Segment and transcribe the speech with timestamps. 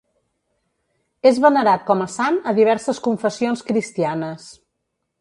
[1.33, 4.53] És venerat com a sant a diverses confessions cristianes.